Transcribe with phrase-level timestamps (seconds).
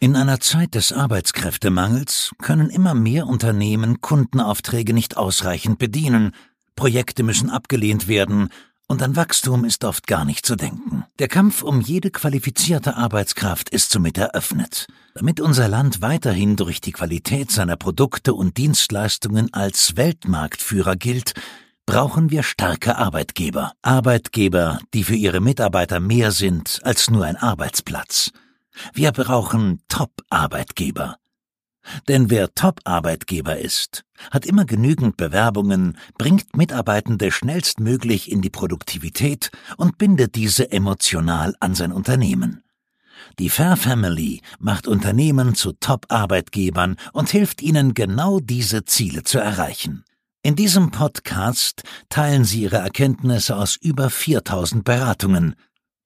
[0.00, 6.36] In einer Zeit des Arbeitskräftemangels können immer mehr Unternehmen Kundenaufträge nicht ausreichend bedienen,
[6.76, 8.50] Projekte müssen abgelehnt werden,
[8.86, 11.04] und an Wachstum ist oft gar nicht zu denken.
[11.18, 14.86] Der Kampf um jede qualifizierte Arbeitskraft ist somit eröffnet.
[15.14, 21.34] Damit unser Land weiterhin durch die Qualität seiner Produkte und Dienstleistungen als Weltmarktführer gilt,
[21.86, 23.72] brauchen wir starke Arbeitgeber.
[23.82, 28.30] Arbeitgeber, die für ihre Mitarbeiter mehr sind als nur ein Arbeitsplatz.
[28.92, 31.16] Wir brauchen Top-Arbeitgeber.
[32.06, 39.98] Denn wer Top-Arbeitgeber ist, hat immer genügend Bewerbungen, bringt Mitarbeitende schnellstmöglich in die Produktivität und
[39.98, 42.62] bindet diese emotional an sein Unternehmen.
[43.38, 50.04] Die Fair Family macht Unternehmen zu Top-Arbeitgebern und hilft ihnen genau diese Ziele zu erreichen.
[50.42, 55.56] In diesem Podcast teilen sie ihre Erkenntnisse aus über 4000 Beratungen,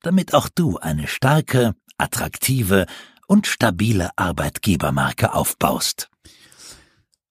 [0.03, 2.87] damit auch du eine starke, attraktive
[3.27, 6.11] und stabile Arbeitgebermarke aufbaust.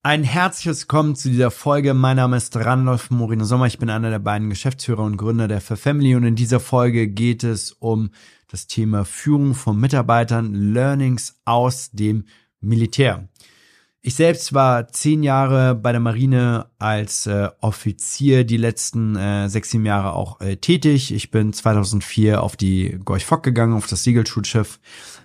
[0.03, 1.93] Ein herzliches Willkommen zu dieser Folge.
[1.93, 3.67] Mein Name ist Randolph Morino Sommer.
[3.67, 7.07] Ich bin einer der beiden Geschäftsführer und Gründer der For Family und in dieser Folge
[7.07, 8.09] geht es um
[8.47, 12.25] das Thema Führung von Mitarbeitern, Learnings aus dem
[12.59, 13.29] Militär.
[14.03, 19.69] Ich selbst war zehn Jahre bei der Marine als äh, Offizier, die letzten äh, sechs,
[19.69, 21.13] sieben Jahre auch äh, tätig.
[21.13, 24.79] Ich bin 2004 auf die Gorch Fock gegangen, auf das Segelschutzschiff,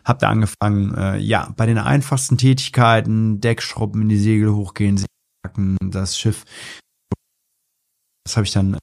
[0.05, 5.03] habe da angefangen, äh, ja, bei den einfachsten Tätigkeiten, Deckschrubben in die Segel hochgehen,
[5.81, 6.45] das Schiff.
[8.25, 8.77] Das habe ich dann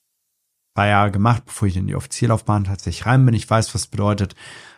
[0.75, 3.35] zwei Jahre gemacht, bevor ich in die Offizierlaufbahn tatsächlich rein bin.
[3.35, 4.33] Ich weiß, was bedeutet,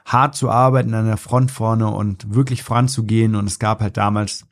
[0.06, 3.36] hart zu arbeiten an der Front vorne und wirklich voranzugehen.
[3.36, 4.46] Und es gab halt damals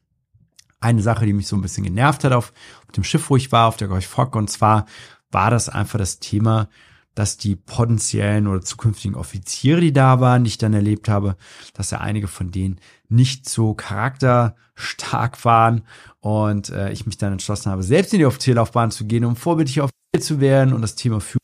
[0.83, 2.53] eine Sache, die mich so ein bisschen genervt hat auf,
[2.85, 4.35] auf dem Schiff, wo ich war, auf der Gorch Fock.
[4.35, 4.85] Und zwar
[5.31, 6.69] war das einfach das Thema,
[7.15, 11.35] dass die potenziellen oder zukünftigen Offiziere, die da waren, die ich dann erlebt habe,
[11.73, 15.83] dass ja einige von denen nicht so charakterstark waren
[16.19, 19.81] und äh, ich mich dann entschlossen habe, selbst in die Offizierlaufbahn zu gehen, um vorbildlich
[19.81, 21.39] Offizier zu werden und das Thema Führung,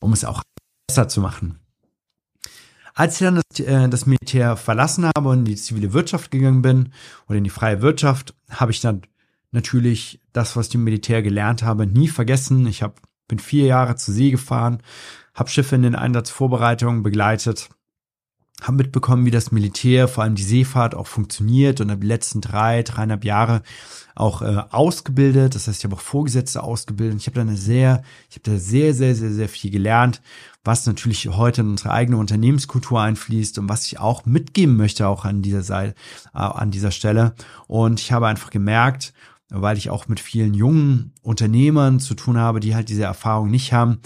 [0.00, 0.42] um es auch
[0.86, 1.63] besser zu machen.
[2.94, 6.62] Als ich dann das, äh, das Militär verlassen habe und in die zivile Wirtschaft gegangen
[6.62, 6.92] bin
[7.28, 9.02] oder in die freie Wirtschaft, habe ich dann
[9.50, 12.66] natürlich das, was ich im Militär gelernt habe, nie vergessen.
[12.66, 12.94] Ich habe
[13.26, 14.82] bin vier Jahre zur See gefahren,
[15.34, 17.70] habe Schiffe in den Einsatzvorbereitungen begleitet,
[18.62, 22.82] habe mitbekommen, wie das Militär, vor allem die Seefahrt auch funktioniert und die letzten drei,
[22.82, 23.62] dreieinhalb Jahre
[24.14, 25.54] auch äh, ausgebildet.
[25.54, 27.20] Das heißt, ich habe auch Vorgesetzte ausgebildet.
[27.20, 30.22] Ich habe da eine sehr, ich habe da sehr, sehr, sehr, sehr viel gelernt,
[30.62, 35.24] was natürlich heute in unsere eigene Unternehmenskultur einfließt und was ich auch mitgeben möchte, auch
[35.24, 35.94] an dieser Seite,
[36.32, 37.34] äh, an dieser Stelle.
[37.66, 39.12] Und ich habe einfach gemerkt,
[39.50, 43.72] weil ich auch mit vielen jungen Unternehmern zu tun habe, die halt diese Erfahrung nicht
[43.72, 43.98] haben,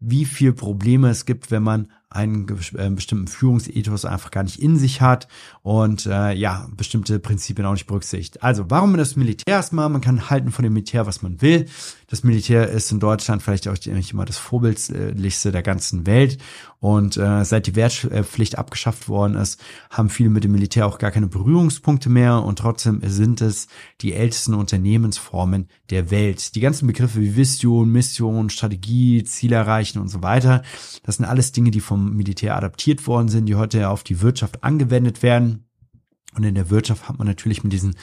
[0.00, 2.46] wie viel Probleme es gibt, wenn man einen
[2.76, 5.28] äh, bestimmten Führungsethos einfach gar nicht in sich hat
[5.62, 8.42] und äh, ja, bestimmte Prinzipien auch nicht berücksichtigt.
[8.42, 9.88] Also, warum das Militär erstmal?
[9.88, 11.66] Man kann halten von dem Militär, was man will.
[12.12, 16.36] Das Militär ist in Deutschland vielleicht auch nicht immer das vorbildlichste der ganzen Welt
[16.78, 19.58] und äh, seit die Wehrpflicht abgeschafft worden ist,
[19.88, 23.66] haben viele mit dem Militär auch gar keine Berührungspunkte mehr und trotzdem sind es
[24.02, 26.54] die ältesten Unternehmensformen der Welt.
[26.54, 30.64] Die ganzen Begriffe wie Vision, Mission, Strategie, Ziel erreichen und so weiter,
[31.04, 34.62] das sind alles Dinge, die vom Militär adaptiert worden sind, die heute auf die Wirtschaft
[34.62, 35.64] angewendet werden.
[36.34, 37.96] Und in der Wirtschaft hat man natürlich mit diesen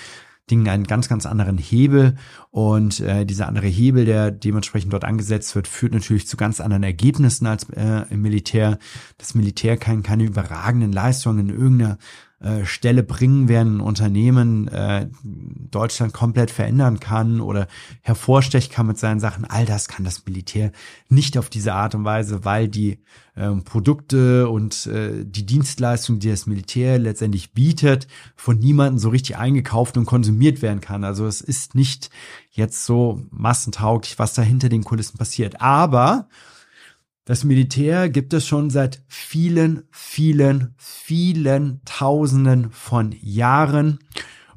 [0.49, 2.15] Dingen einen ganz, ganz anderen Hebel.
[2.51, 6.83] Und äh, dieser andere Hebel, der dementsprechend dort angesetzt wird, führt natürlich zu ganz anderen
[6.83, 8.79] Ergebnissen als äh, im Militär.
[9.17, 11.97] Das Militär kann keine überragenden Leistungen in irgendeiner
[12.41, 17.67] äh, Stelle bringen, während ein Unternehmen äh, Deutschland komplett verändern kann oder
[18.01, 19.43] hervorstechen kann mit seinen Sachen.
[19.43, 20.71] All das kann das Militär
[21.09, 22.99] nicht auf diese Art und Weise, weil die
[23.35, 28.07] äh, Produkte und äh, die Dienstleistung, die das Militär letztendlich bietet,
[28.37, 31.03] von niemandem so richtig eingekauft und konsumiert werden kann.
[31.03, 32.09] Also es ist nicht
[32.51, 35.61] jetzt so massentauglich, was da hinter den Kulissen passiert.
[35.61, 36.29] Aber
[37.29, 43.99] das Militär gibt es schon seit vielen, vielen, vielen Tausenden von Jahren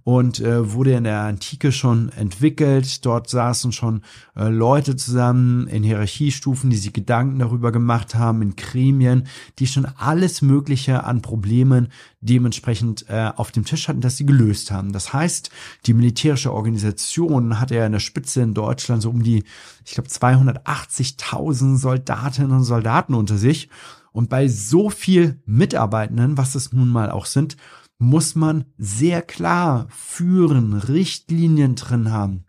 [0.04, 3.04] und äh, wurde in der Antike schon entwickelt.
[3.06, 4.02] Dort saßen schon
[4.36, 9.28] äh, Leute zusammen in Hierarchiestufen, die sich Gedanken darüber gemacht haben, in Gremien,
[9.58, 11.88] die schon alles Mögliche an Problemen
[12.20, 14.92] dementsprechend äh, auf dem Tisch hatten, dass sie gelöst haben.
[14.92, 15.50] Das heißt,
[15.86, 19.44] die militärische Organisation hatte ja in der Spitze in Deutschland so um die,
[19.84, 23.68] ich glaube, 280.000 Soldatinnen und Soldaten unter sich.
[24.12, 27.56] Und bei so viel Mitarbeitenden, was es nun mal auch sind,
[28.02, 32.44] muss man sehr klar führen, Richtlinien drin haben.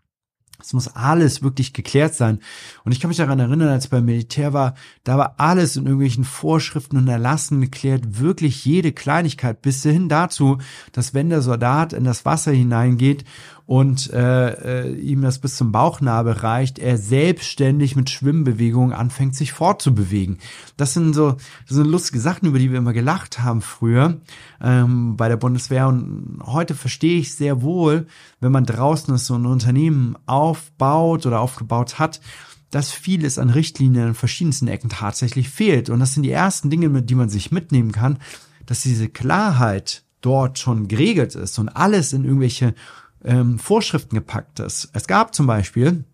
[0.60, 2.40] Es muss alles wirklich geklärt sein.
[2.84, 4.74] Und ich kann mich daran erinnern, als ich beim Militär war,
[5.04, 10.58] da war alles in irgendwelchen Vorschriften und Erlassen geklärt, wirklich jede Kleinigkeit, bis hin dazu,
[10.92, 13.24] dass wenn der Soldat in das Wasser hineingeht
[13.66, 19.52] und äh, äh, ihm das bis zum Bauchnabel reicht, er selbstständig mit Schwimmbewegungen anfängt, sich
[19.52, 20.38] fortzubewegen.
[20.76, 21.32] Das sind so,
[21.66, 24.20] das sind lustige Sachen, über die wir immer gelacht haben früher
[24.60, 25.88] ähm, bei der Bundeswehr.
[25.88, 28.06] Und heute verstehe ich sehr wohl,
[28.40, 32.20] wenn man draußen ist, so ein Unternehmen aufbaut oder aufgebaut hat,
[32.70, 35.88] dass vieles an Richtlinien in verschiedensten Ecken tatsächlich fehlt.
[35.88, 38.18] Und das sind die ersten Dinge, die man sich mitnehmen kann,
[38.66, 42.74] dass diese Klarheit dort schon geregelt ist und alles in irgendwelche
[43.24, 44.90] ähm, Vorschriften gepackt ist.
[44.92, 46.04] Es gab zum Beispiel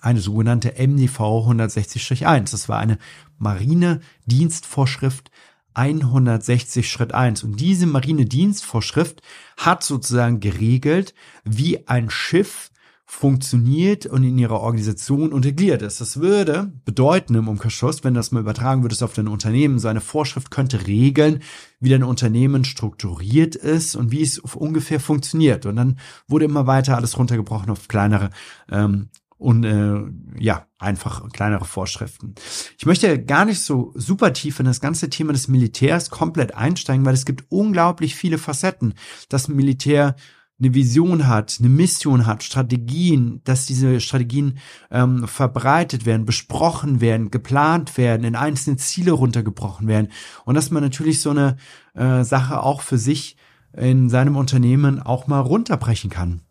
[0.00, 2.52] eine sogenannte MDV 160-1.
[2.52, 2.98] Das war eine
[3.38, 5.30] Marine-Dienstvorschrift
[5.74, 7.44] 160 Schritt 1.
[7.44, 9.22] Und diese Marine-Dienstvorschrift
[9.56, 11.14] hat sozusagen geregelt,
[11.44, 12.70] wie ein Schiff
[13.10, 16.00] funktioniert und in ihrer Organisation integriert ist.
[16.00, 20.00] Das würde bedeuten im Umkehrschluss, wenn das mal übertragen würdest auf dein Unternehmen, so eine
[20.00, 21.42] Vorschrift könnte regeln,
[21.80, 25.66] wie dein Unternehmen strukturiert ist und wie es ungefähr funktioniert.
[25.66, 25.98] Und dann
[26.28, 28.30] wurde immer weiter alles runtergebrochen auf kleinere
[28.70, 29.08] ähm,
[29.38, 30.02] und äh,
[30.38, 32.36] ja, einfach kleinere Vorschriften.
[32.78, 37.04] Ich möchte gar nicht so super tief in das ganze Thema des Militärs komplett einsteigen,
[37.04, 38.94] weil es gibt unglaublich viele Facetten.
[39.28, 40.14] Das Militär
[40.60, 44.58] eine Vision hat, eine Mission hat, Strategien, dass diese Strategien
[44.90, 50.08] ähm, verbreitet werden, besprochen werden, geplant werden, in einzelne Ziele runtergebrochen werden
[50.44, 51.56] und dass man natürlich so eine
[51.94, 53.36] äh, Sache auch für sich
[53.76, 56.42] in seinem Unternehmen auch mal runterbrechen kann.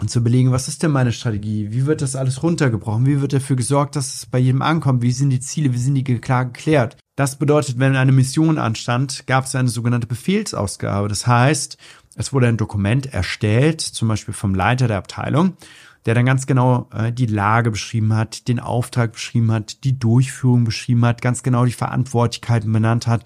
[0.00, 1.72] Und zu überlegen, was ist denn meine Strategie?
[1.72, 3.06] Wie wird das alles runtergebrochen?
[3.06, 5.02] Wie wird dafür gesorgt, dass es bei jedem ankommt?
[5.02, 5.72] Wie sind die Ziele?
[5.72, 6.96] Wie sind die klar geklärt?
[7.18, 11.08] Das bedeutet, wenn eine Mission anstand, gab es eine sogenannte Befehlsausgabe.
[11.08, 11.76] Das heißt,
[12.14, 15.56] es wurde ein Dokument erstellt, zum Beispiel vom Leiter der Abteilung,
[16.06, 20.62] der dann ganz genau äh, die Lage beschrieben hat, den Auftrag beschrieben hat, die Durchführung
[20.62, 23.24] beschrieben hat, ganz genau die Verantwortlichkeiten benannt hat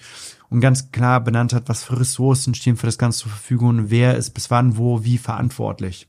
[0.48, 4.16] und ganz klar benannt hat, was für Ressourcen stehen für das Ganze zur Verfügung wer
[4.16, 6.08] ist bis wann, wo, wie verantwortlich.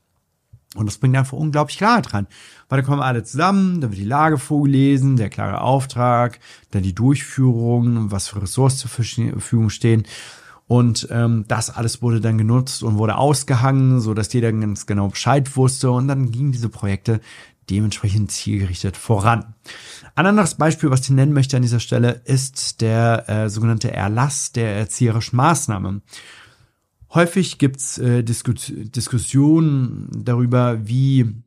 [0.74, 2.26] Und das bringt einfach unglaublich Klarheit rein.
[2.68, 6.40] Weil da kommen alle zusammen, da wird die Lage vorgelesen, der klare Auftrag,
[6.72, 10.04] dann die Durchführung, was für Ressourcen zur Verfügung stehen.
[10.66, 15.08] Und ähm, das alles wurde dann genutzt und wurde ausgehangen, so dass jeder ganz genau
[15.08, 15.90] Bescheid wusste.
[15.90, 17.20] Und dann gingen diese Projekte
[17.70, 19.54] dementsprechend zielgerichtet voran.
[20.14, 24.52] Ein anderes Beispiel, was ich nennen möchte an dieser Stelle, ist der äh, sogenannte Erlass
[24.52, 26.00] der erzieherischen Maßnahme.
[27.14, 31.44] Häufig gibt's äh, Diskus Diskussionen darüber, wie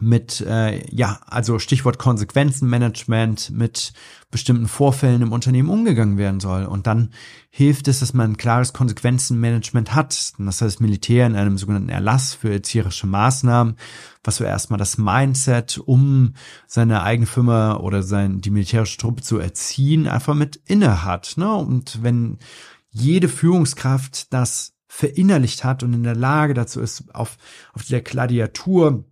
[0.00, 3.92] mit, äh, ja, also Stichwort Konsequenzenmanagement, mit
[4.30, 6.64] bestimmten Vorfällen im Unternehmen umgegangen werden soll.
[6.64, 7.10] Und dann
[7.50, 10.32] hilft es, dass man ein klares Konsequenzenmanagement hat.
[10.38, 13.76] Das heißt Militär in einem sogenannten Erlass für erzieherische Maßnahmen,
[14.24, 16.34] was so erstmal das Mindset, um
[16.66, 21.34] seine eigene Firma oder sein, die militärische Truppe zu erziehen, einfach mit inne hat.
[21.36, 21.52] Ne?
[21.52, 22.38] Und wenn
[22.90, 27.36] jede Führungskraft das verinnerlicht hat und in der Lage dazu ist, auf,
[27.72, 29.04] auf der Gladiatur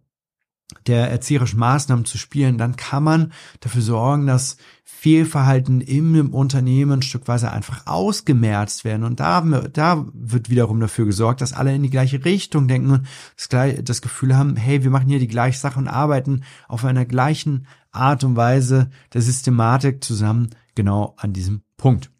[0.88, 7.52] der erzieherischen Maßnahmen zu spielen, dann kann man dafür sorgen, dass Fehlverhalten im Unternehmen stückweise
[7.52, 9.04] einfach ausgemerzt werden.
[9.04, 9.40] Und da,
[9.72, 14.02] da wird wiederum dafür gesorgt, dass alle in die gleiche Richtung denken und das, das
[14.02, 18.25] Gefühl haben, hey, wir machen hier die gleiche Sache und arbeiten auf einer gleichen Art
[18.25, 22.10] und Weise der Systematik zusammen, genau an diesem Punkt.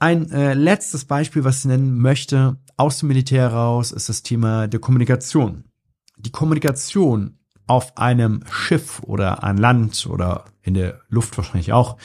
[0.00, 4.68] Ein äh, letztes Beispiel, was ich nennen möchte, aus dem Militär raus, ist das Thema
[4.68, 5.64] der Kommunikation.
[6.16, 11.98] Die Kommunikation auf einem Schiff oder an Land oder in der Luft wahrscheinlich auch,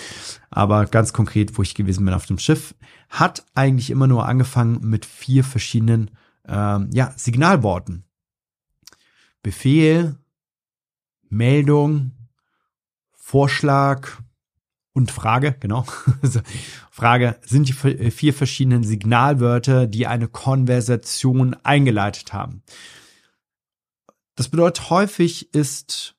[0.49, 2.75] aber ganz konkret, wo ich gewesen bin auf dem Schiff,
[3.09, 6.11] hat eigentlich immer nur angefangen mit vier verschiedenen
[6.47, 8.05] ähm, ja, Signalworten.
[9.43, 10.17] Befehl,
[11.29, 12.11] Meldung,
[13.13, 14.09] Vorschlag
[14.93, 15.85] und Frage, genau.
[16.91, 17.73] Frage, sind die
[18.11, 22.61] vier verschiedenen Signalwörter, die eine Konversation eingeleitet haben.
[24.35, 26.15] Das bedeutet, häufig ist,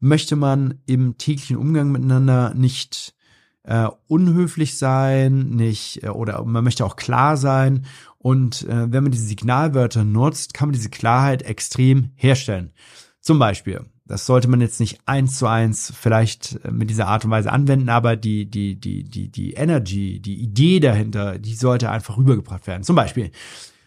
[0.00, 3.14] möchte man im täglichen Umgang miteinander nicht
[3.64, 7.86] äh, unhöflich sein, nicht äh, oder man möchte auch klar sein.
[8.18, 12.72] Und äh, wenn man diese Signalwörter nutzt, kann man diese Klarheit extrem herstellen.
[13.20, 17.24] Zum Beispiel, das sollte man jetzt nicht eins zu eins vielleicht äh, mit dieser Art
[17.24, 21.90] und Weise anwenden, aber die, die, die, die, die Energy, die Idee dahinter, die sollte
[21.90, 22.82] einfach rübergebracht werden.
[22.82, 23.30] Zum Beispiel,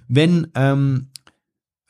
[0.08, 1.08] wenn ähm,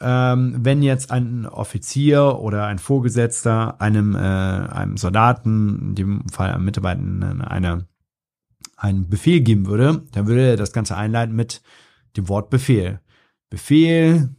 [0.01, 6.51] ähm, wenn jetzt ein Offizier oder ein Vorgesetzter einem, äh, einem Soldaten, in dem Fall
[6.51, 7.85] einem Mitarbeitenden, eine,
[8.75, 11.61] einen Befehl geben würde, dann würde er das Ganze einleiten mit
[12.17, 12.99] dem Wort Befehl.
[13.51, 14.29] Befehl,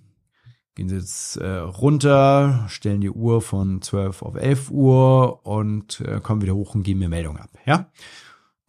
[0.75, 6.21] gehen Sie jetzt äh, runter, stellen die Uhr von 12 auf 11 Uhr und äh,
[6.21, 7.51] kommen wieder hoch und geben mir Meldung ab.
[7.67, 7.91] Ja,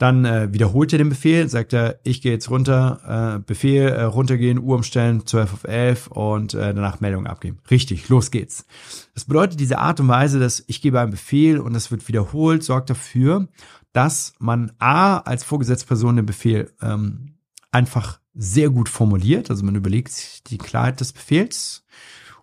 [0.03, 4.03] dann äh, wiederholt er den Befehl, sagt er, ich gehe jetzt runter, äh, Befehl, äh,
[4.03, 7.59] runtergehen, Uhr umstellen, 12 auf 11 und äh, danach Meldung abgeben.
[7.71, 8.65] Richtig, los geht's.
[9.13, 12.63] Das bedeutet, diese Art und Weise, dass ich gebe einen Befehl und es wird wiederholt,
[12.63, 13.47] sorgt dafür,
[13.93, 17.35] dass man A, als vorgesetzte Person den Befehl ähm,
[17.71, 21.85] einfach sehr gut formuliert, also man überlegt sich die Klarheit des Befehls.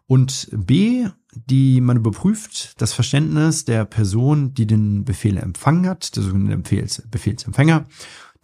[0.06, 6.24] Und B, die man überprüft das Verständnis der Person, die den Befehl empfangen hat, der
[6.24, 7.86] sogenannte Befehls, Befehlsempfänger,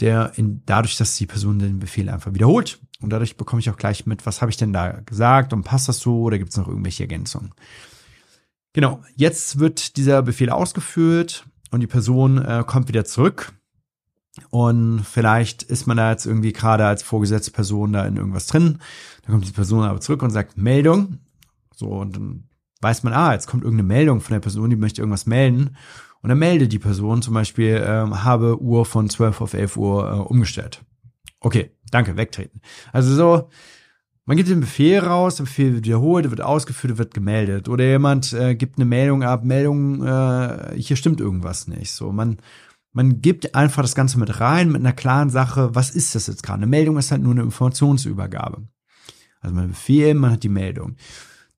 [0.00, 2.78] der in, dadurch, dass die Person den Befehl einfach wiederholt.
[3.00, 5.88] Und dadurch bekomme ich auch gleich mit, was habe ich denn da gesagt und passt
[5.88, 7.52] das so oder gibt es noch irgendwelche Ergänzungen.
[8.72, 13.52] Genau, jetzt wird dieser Befehl ausgeführt und die Person äh, kommt wieder zurück
[14.50, 18.78] und vielleicht ist man da jetzt irgendwie gerade als vorgesetzte Person da in irgendwas drin.
[19.22, 21.18] Dann kommt die Person aber zurück und sagt Meldung.
[21.74, 22.44] So, und dann
[22.80, 25.76] weiß man, ah, jetzt kommt irgendeine Meldung von der Person, die möchte irgendwas melden.
[26.22, 30.10] Und dann meldet die Person zum Beispiel, ähm, habe Uhr von 12 auf 11 Uhr
[30.10, 30.82] äh, umgestellt.
[31.40, 32.60] Okay, danke, wegtreten.
[32.92, 33.48] Also so,
[34.24, 37.68] man gibt den Befehl raus, der Befehl wird wiederholt, wird ausgeführt, wird gemeldet.
[37.68, 41.92] Oder jemand äh, gibt eine Meldung ab, Meldung, äh, hier stimmt irgendwas nicht.
[41.92, 42.38] So, man,
[42.96, 46.42] man gibt einfach das Ganze mit rein, mit einer klaren Sache, was ist das jetzt
[46.42, 46.60] gerade?
[46.60, 48.66] Eine Meldung ist halt nur eine Informationsübergabe.
[49.42, 50.96] Also man Befehl, man hat die Meldung.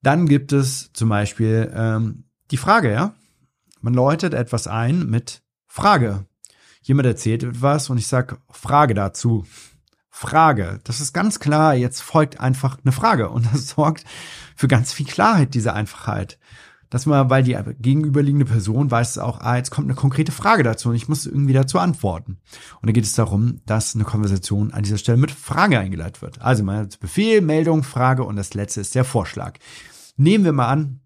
[0.03, 3.15] Dann gibt es zum Beispiel ähm, die Frage, ja.
[3.81, 6.27] Man läutet etwas ein mit Frage.
[6.83, 9.47] Jemand erzählt etwas und ich sage Frage dazu.
[10.11, 10.81] Frage.
[10.83, 11.73] Das ist ganz klar.
[11.75, 14.05] Jetzt folgt einfach eine Frage und das sorgt
[14.57, 16.37] für ganz viel Klarheit, diese Einfachheit.
[16.91, 20.89] Dass man, weil die gegenüberliegende Person weiß auch, ah, jetzt kommt eine konkrete Frage dazu
[20.89, 22.39] und ich muss irgendwie dazu antworten.
[22.81, 26.41] Und dann geht es darum, dass eine Konversation an dieser Stelle mit Frage eingeleitet wird.
[26.41, 29.59] Also man hat Befehl, Meldung, Frage und das letzte ist der Vorschlag.
[30.17, 31.01] Nehmen wir mal an,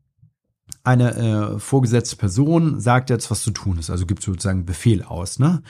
[0.84, 5.38] eine äh, vorgesetzte Person sagt jetzt, was zu tun ist, also gibt sozusagen Befehl aus,
[5.38, 5.62] ne?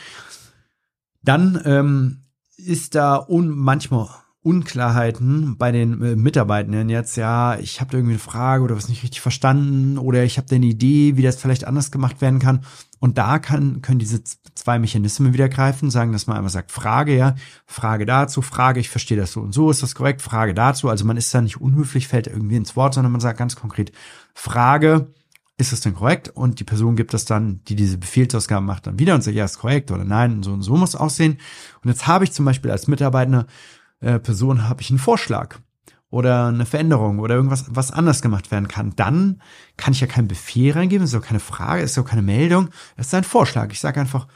[1.22, 2.22] Dann ähm,
[2.56, 4.08] ist da un manchmal
[4.42, 9.04] Unklarheiten bei den äh, Mitarbeitenden jetzt, ja, ich habe irgendwie eine Frage oder was nicht
[9.04, 12.62] richtig verstanden oder ich habe da eine Idee, wie das vielleicht anders gemacht werden kann.
[12.98, 17.16] Und da kann, können diese zwei Mechanismen wieder greifen, sagen, dass man einmal sagt, Frage,
[17.16, 20.88] ja, Frage dazu, Frage, ich verstehe das so und so, ist das korrekt, Frage dazu.
[20.88, 23.92] Also man ist da nicht unhöflich, fällt irgendwie ins Wort, sondern man sagt ganz konkret,
[24.34, 25.12] Frage,
[25.56, 26.30] ist das denn korrekt?
[26.34, 29.44] Und die Person gibt das dann, die diese Befehlsausgabe macht, dann wieder und sagt, ja,
[29.44, 31.38] ist korrekt oder nein, so und so muss aussehen.
[31.84, 33.46] Und jetzt habe ich zum Beispiel als Mitarbeiter
[34.02, 35.58] äh, Person habe ich einen Vorschlag
[36.10, 39.40] oder eine Veränderung oder irgendwas, was anders gemacht werden kann, dann
[39.78, 43.06] kann ich ja keinen Befehl reingeben, ist auch keine Frage, ist auch keine Meldung, es
[43.06, 43.72] ist ein Vorschlag.
[43.72, 44.26] Ich sage einfach,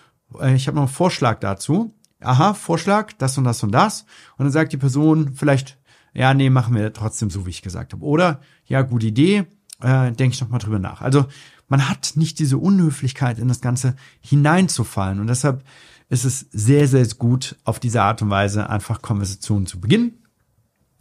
[0.40, 1.94] äh, ich habe noch einen Vorschlag dazu.
[2.20, 4.06] Aha, Vorschlag, das und das und das.
[4.38, 5.78] Und dann sagt die Person vielleicht,
[6.14, 8.02] ja, nee, machen wir trotzdem so, wie ich gesagt habe.
[8.04, 9.44] Oder, ja, gute Idee,
[9.82, 11.02] äh, denke ich noch mal drüber nach.
[11.02, 11.26] Also
[11.68, 15.20] man hat nicht diese Unhöflichkeit in das Ganze hineinzufallen.
[15.20, 15.62] Und deshalb
[16.08, 20.22] ist es sehr, sehr gut, auf diese Art und Weise einfach Konversationen zu beginnen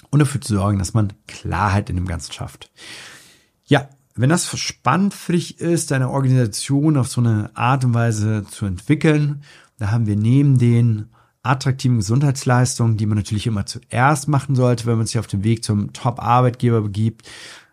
[0.09, 2.71] und dafür zu sorgen, dass man Klarheit in dem Ganzen schafft.
[3.65, 8.45] Ja, wenn das spannend für dich ist, deine Organisation auf so eine Art und Weise
[8.49, 9.43] zu entwickeln,
[9.77, 11.09] da haben wir neben den
[11.43, 15.63] attraktiven Gesundheitsleistungen, die man natürlich immer zuerst machen sollte, wenn man sich auf den Weg
[15.63, 17.29] zum Top-Arbeitgeber begibt,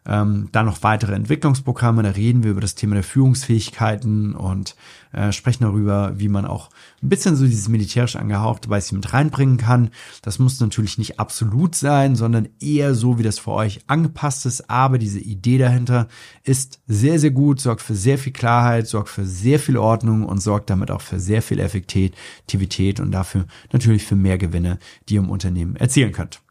[0.06, 4.74] ähm, dann noch weitere Entwicklungsprogramme, da reden wir über das Thema der Führungsfähigkeiten und
[5.12, 6.70] äh, sprechen darüber, wie man auch
[7.02, 9.90] ein bisschen so dieses militärisch angehauchte bei mit reinbringen kann.
[10.22, 14.68] Das muss natürlich nicht absolut sein, sondern eher so, wie das für euch angepasst ist.
[14.68, 16.08] Aber diese Idee dahinter
[16.42, 20.42] ist sehr, sehr gut, sorgt für sehr viel Klarheit, sorgt für sehr viel Ordnung und
[20.42, 24.78] sorgt damit auch für sehr viel Effektivität und dafür natürlich für mehr Gewinne,
[25.08, 26.41] die ihr im Unternehmen erzielen könnt.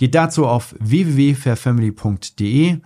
[0.00, 2.78] Geht dazu auf www.fairfamily.de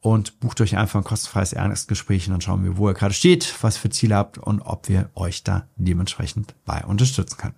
[0.00, 3.54] und bucht euch einfach ein kostenfreies Erstgespräch und dann schauen wir, wo ihr gerade steht,
[3.60, 7.56] was für Ziele habt und ob wir euch da dementsprechend bei unterstützen können.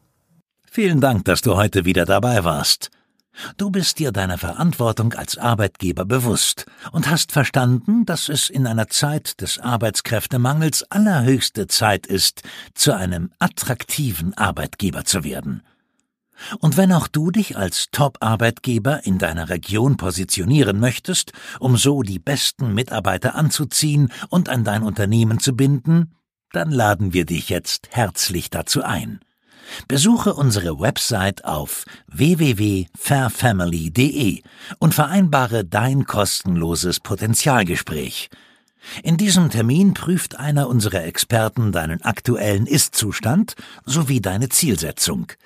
[0.69, 2.91] Vielen Dank, dass du heute wieder dabei warst.
[3.57, 8.89] Du bist dir deiner Verantwortung als Arbeitgeber bewusst und hast verstanden, dass es in einer
[8.89, 12.43] Zeit des Arbeitskräftemangels allerhöchste Zeit ist,
[12.75, 15.63] zu einem attraktiven Arbeitgeber zu werden.
[16.59, 22.19] Und wenn auch du dich als Top-Arbeitgeber in deiner Region positionieren möchtest, um so die
[22.19, 26.15] besten Mitarbeiter anzuziehen und an dein Unternehmen zu binden,
[26.53, 29.21] dann laden wir dich jetzt herzlich dazu ein.
[29.89, 34.43] Besuche unsere Website auf www.fairfamily.de
[34.79, 38.29] und vereinbare dein kostenloses Potenzialgespräch.
[39.03, 43.55] In diesem Termin prüft einer unserer Experten deinen aktuellen Ist-Zustand
[43.87, 45.29] sowie deine Zielsetzung–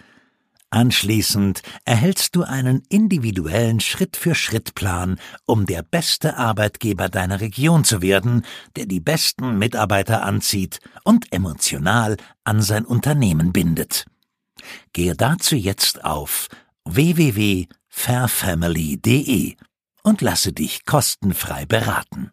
[0.70, 8.44] Anschließend erhältst du einen individuellen Schritt-für-Schritt-Plan, um der beste Arbeitgeber deiner Region zu werden,
[8.76, 14.04] der die besten Mitarbeiter anzieht und emotional an sein Unternehmen bindet.
[14.92, 16.48] Gehe dazu jetzt auf
[16.84, 19.56] www.fairfamily.de
[20.02, 22.30] und lasse dich kostenfrei beraten.